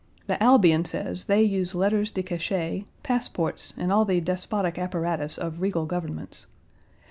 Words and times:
The 0.25 0.41
Albion 0.41 0.83
says 0.83 1.25
they 1.25 1.43
use 1.43 1.75
lettres 1.75 2.09
de 2.09 2.23
cachet, 2.23 2.85
passports, 3.03 3.75
and 3.77 3.93
all 3.93 4.03
the 4.03 4.19
despotic 4.19 4.79
apparatus 4.79 5.37
of 5.37 5.61
regal 5.61 5.85
governments. 5.85 6.47